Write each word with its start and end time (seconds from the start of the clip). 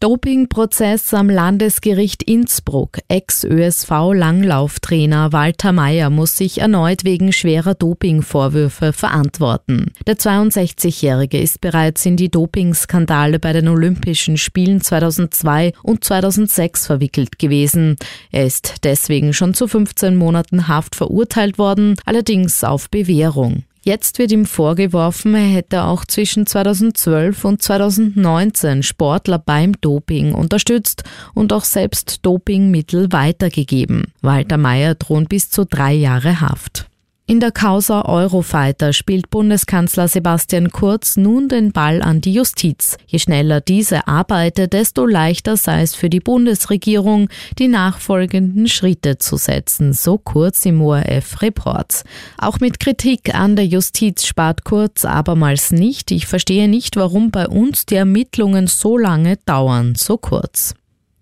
Dopingprozess 0.00 1.12
am 1.12 1.28
Landesgericht 1.28 2.22
Innsbruck. 2.22 3.00
Ex-ÖSV-Langlauftrainer 3.08 5.32
Walter 5.32 5.72
Mayer 5.72 6.08
muss 6.08 6.36
sich 6.36 6.60
erneut 6.60 7.04
wegen 7.04 7.32
schwerer 7.32 7.74
Dopingvorwürfe 7.74 8.92
verantworten. 8.92 9.90
Der 10.06 10.16
62-Jährige 10.16 11.40
ist 11.40 11.60
bereits 11.60 12.06
in 12.06 12.16
die 12.16 12.30
Dopingskandale 12.30 13.40
bei 13.40 13.52
den 13.52 13.66
Olympischen 13.66 14.36
Spielen 14.36 14.80
2002 14.80 15.72
und 15.82 16.04
2006 16.04 16.86
verwickelt 16.86 17.40
gewesen. 17.40 17.96
Er 18.30 18.46
ist 18.46 18.84
deswegen 18.84 19.32
schon 19.32 19.52
zu 19.52 19.66
15 19.66 20.14
Monaten 20.14 20.68
Haft 20.68 20.94
verurteilt 20.94 21.58
worden, 21.58 21.96
allerdings 22.04 22.62
auf 22.62 22.88
Bewährung. 22.88 23.64
Jetzt 23.88 24.18
wird 24.18 24.32
ihm 24.32 24.44
vorgeworfen, 24.44 25.34
er 25.34 25.48
hätte 25.48 25.84
auch 25.84 26.04
zwischen 26.04 26.44
2012 26.44 27.42
und 27.46 27.62
2019 27.62 28.82
Sportler 28.82 29.38
beim 29.38 29.80
Doping 29.80 30.34
unterstützt 30.34 31.04
und 31.32 31.54
auch 31.54 31.64
selbst 31.64 32.18
Dopingmittel 32.20 33.10
weitergegeben. 33.12 34.12
Walter 34.20 34.58
Mayer 34.58 34.94
droht 34.94 35.30
bis 35.30 35.48
zu 35.48 35.64
drei 35.64 35.94
Jahre 35.94 36.42
Haft. 36.42 36.87
In 37.30 37.40
der 37.40 37.52
Causa 37.52 38.06
Eurofighter 38.06 38.94
spielt 38.94 39.28
Bundeskanzler 39.28 40.08
Sebastian 40.08 40.70
Kurz 40.70 41.18
nun 41.18 41.50
den 41.50 41.72
Ball 41.72 42.00
an 42.00 42.22
die 42.22 42.32
Justiz. 42.32 42.96
Je 43.06 43.18
schneller 43.18 43.60
diese 43.60 44.08
arbeitet, 44.08 44.72
desto 44.72 45.04
leichter 45.04 45.58
sei 45.58 45.82
es 45.82 45.94
für 45.94 46.08
die 46.08 46.20
Bundesregierung, 46.20 47.28
die 47.58 47.68
nachfolgenden 47.68 48.66
Schritte 48.66 49.18
zu 49.18 49.36
setzen, 49.36 49.92
so 49.92 50.16
Kurz 50.16 50.64
im 50.64 50.80
ORF-Report. 50.80 52.02
Auch 52.38 52.60
mit 52.60 52.80
Kritik 52.80 53.34
an 53.34 53.56
der 53.56 53.66
Justiz 53.66 54.24
spart 54.24 54.64
Kurz 54.64 55.04
abermals 55.04 55.70
nicht. 55.70 56.10
Ich 56.12 56.26
verstehe 56.26 56.66
nicht, 56.66 56.96
warum 56.96 57.30
bei 57.30 57.46
uns 57.46 57.84
die 57.84 57.96
Ermittlungen 57.96 58.68
so 58.68 58.96
lange 58.96 59.36
dauern, 59.44 59.96
so 59.96 60.16
kurz. 60.16 60.74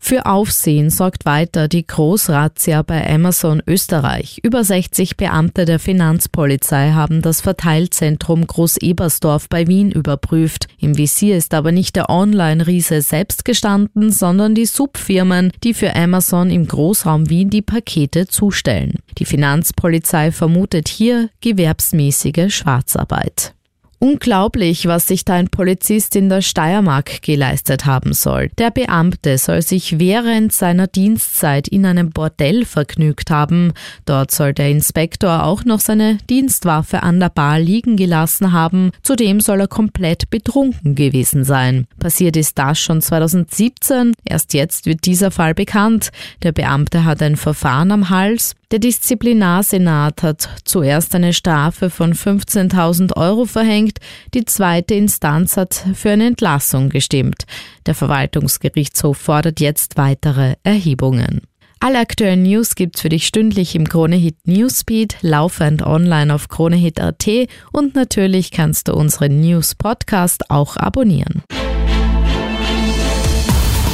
Für 0.08 0.26
Aufsehen 0.26 0.88
sorgt 0.88 1.26
weiter 1.26 1.66
die 1.66 1.84
Großrazzia 1.84 2.82
bei 2.82 3.12
Amazon 3.12 3.60
Österreich. 3.66 4.38
Über 4.44 4.62
60 4.62 5.16
Beamte 5.16 5.64
der 5.64 5.80
Finanzpolizei 5.80 6.92
haben 6.92 7.22
das 7.22 7.40
Verteilzentrum 7.40 8.46
Groß-Ebersdorf 8.46 9.48
bei 9.48 9.66
Wien 9.66 9.90
überprüft. 9.90 10.68
Im 10.78 10.96
Visier 10.96 11.36
ist 11.36 11.54
aber 11.54 11.72
nicht 11.72 11.96
der 11.96 12.08
Online-Riese 12.08 13.02
selbst 13.02 13.44
gestanden, 13.44 14.12
sondern 14.12 14.54
die 14.54 14.66
Subfirmen, 14.66 15.50
die 15.64 15.74
für 15.74 15.96
Amazon 15.96 16.50
im 16.50 16.68
Großraum 16.68 17.28
Wien 17.28 17.50
die 17.50 17.62
Pakete 17.62 18.28
zustellen. 18.28 19.00
Die 19.18 19.24
Finanzpolizei 19.24 20.30
vermutet 20.30 20.86
hier 20.86 21.30
gewerbsmäßige 21.40 22.54
Schwarzarbeit. 22.54 23.56
Unglaublich, 23.98 24.86
was 24.86 25.06
sich 25.06 25.24
da 25.24 25.34
ein 25.34 25.48
Polizist 25.48 26.16
in 26.16 26.28
der 26.28 26.42
Steiermark 26.42 27.22
geleistet 27.22 27.86
haben 27.86 28.12
soll. 28.12 28.50
Der 28.58 28.70
Beamte 28.70 29.38
soll 29.38 29.62
sich 29.62 29.98
während 29.98 30.52
seiner 30.52 30.86
Dienstzeit 30.86 31.66
in 31.66 31.86
einem 31.86 32.10
Bordell 32.10 32.66
vergnügt 32.66 33.30
haben. 33.30 33.72
Dort 34.04 34.32
soll 34.32 34.52
der 34.52 34.68
Inspektor 34.68 35.44
auch 35.44 35.64
noch 35.64 35.80
seine 35.80 36.18
Dienstwaffe 36.28 37.02
an 37.02 37.20
der 37.20 37.30
Bar 37.30 37.58
liegen 37.58 37.96
gelassen 37.96 38.52
haben. 38.52 38.90
Zudem 39.02 39.40
soll 39.40 39.60
er 39.60 39.68
komplett 39.68 40.28
betrunken 40.28 40.94
gewesen 40.94 41.44
sein. 41.44 41.86
Passiert 41.98 42.36
ist 42.36 42.58
das 42.58 42.78
schon 42.78 43.00
2017. 43.00 44.12
Erst 44.26 44.52
jetzt 44.52 44.84
wird 44.84 45.06
dieser 45.06 45.30
Fall 45.30 45.54
bekannt. 45.54 46.10
Der 46.42 46.52
Beamte 46.52 47.04
hat 47.04 47.22
ein 47.22 47.36
Verfahren 47.36 47.92
am 47.92 48.10
Hals. 48.10 48.54
Der 48.72 48.80
Disziplinarsenat 48.80 50.24
hat 50.24 50.48
zuerst 50.64 51.14
eine 51.14 51.32
Strafe 51.32 51.88
von 51.88 52.14
15.000 52.14 53.16
Euro 53.16 53.44
verhängt, 53.44 53.98
die 54.34 54.44
zweite 54.44 54.94
Instanz 54.94 55.56
hat 55.56 55.84
für 55.94 56.10
eine 56.10 56.26
Entlassung 56.26 56.88
gestimmt. 56.88 57.44
Der 57.86 57.94
Verwaltungsgerichtshof 57.94 59.18
fordert 59.18 59.60
jetzt 59.60 59.96
weitere 59.96 60.56
Erhebungen. 60.64 61.42
Alle 61.78 62.00
aktuellen 62.00 62.42
News 62.42 62.74
gibt's 62.74 63.02
für 63.02 63.08
dich 63.08 63.28
stündlich 63.28 63.76
im 63.76 63.88
Kronehit 63.88 64.48
Newsbeat, 64.48 65.16
laufend 65.20 65.82
online 65.82 66.34
auf 66.34 66.48
kronehit.at 66.48 67.28
und 67.70 67.94
natürlich 67.94 68.50
kannst 68.50 68.88
du 68.88 68.94
unseren 68.94 69.40
News 69.40 69.76
Podcast 69.76 70.50
auch 70.50 70.76
abonnieren. 70.76 71.44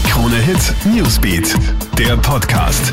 Kronehit 0.09 0.75
Newsbeat, 0.87 1.55
der 1.99 2.17
Podcast. 2.17 2.91